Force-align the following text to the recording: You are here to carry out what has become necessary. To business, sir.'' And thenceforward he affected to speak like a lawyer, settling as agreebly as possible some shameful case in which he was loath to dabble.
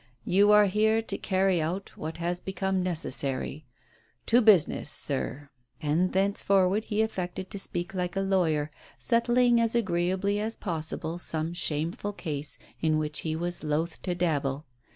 You 0.25 0.51
are 0.51 0.65
here 0.65 0.99
to 1.03 1.17
carry 1.19 1.61
out 1.61 1.95
what 1.95 2.17
has 2.17 2.39
become 2.39 2.81
necessary. 2.81 3.67
To 4.25 4.41
business, 4.41 4.89
sir.'' 4.89 5.51
And 5.79 6.11
thenceforward 6.11 6.85
he 6.85 7.03
affected 7.03 7.51
to 7.51 7.59
speak 7.59 7.93
like 7.93 8.15
a 8.15 8.21
lawyer, 8.21 8.71
settling 8.97 9.61
as 9.61 9.75
agreebly 9.75 10.39
as 10.39 10.55
possible 10.57 11.19
some 11.19 11.53
shameful 11.53 12.13
case 12.13 12.57
in 12.81 12.97
which 12.97 13.19
he 13.19 13.35
was 13.35 13.63
loath 13.63 14.01
to 14.01 14.15
dabble. 14.15 14.65